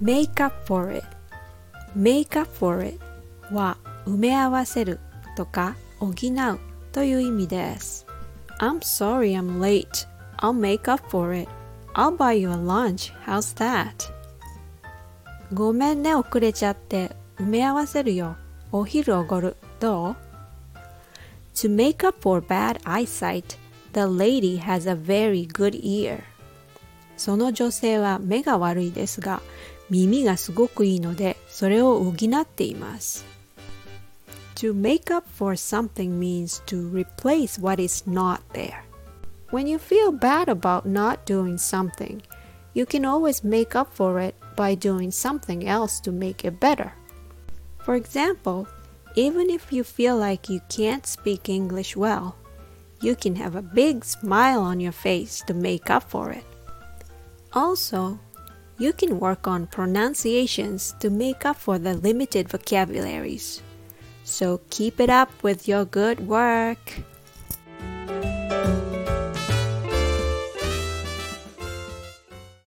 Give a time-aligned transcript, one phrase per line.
[0.00, 1.04] make up for it
[1.94, 2.98] make up for it
[3.52, 3.76] は
[4.06, 4.98] 埋め合わせる
[5.36, 6.14] とか補う
[6.92, 8.06] という意味です
[8.58, 10.08] I'm sorry I'm late
[10.38, 11.48] I'll make up for it
[11.94, 14.10] I'll buy you a lunch how's that
[15.52, 18.36] ごめんね遅れちゃって埋め合わせるよ
[18.72, 20.16] お昼おごるどう
[21.54, 23.58] To make up for bad eyesight
[23.92, 26.22] The lady has a very good ear
[27.16, 29.42] その女性は目が悪いですが
[29.89, 33.25] 耳がすごくいいのでそれを補っています
[34.55, 38.83] To make up for something means to replace what is not there
[39.51, 42.21] When you feel bad about not doing something
[42.75, 46.93] you can always make up for it by doing something else to make it better.
[47.79, 48.67] For example,
[49.15, 52.35] even if you feel like you can't speak English well,
[53.01, 56.43] you can have a big smile on your face to make up for it.
[57.53, 58.19] Also,
[58.80, 63.62] you can work on pronunciations to make up for the limited vocabularies.
[64.24, 67.02] So keep it up with your good work.